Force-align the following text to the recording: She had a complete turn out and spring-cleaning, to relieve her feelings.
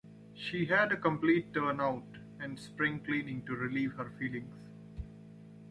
She 0.33 0.65
had 0.65 0.91
a 0.91 0.97
complete 0.97 1.53
turn 1.53 1.79
out 1.79 2.17
and 2.39 2.57
spring-cleaning, 2.59 3.45
to 3.45 3.53
relieve 3.55 3.93
her 3.97 4.09
feelings. 4.17 4.55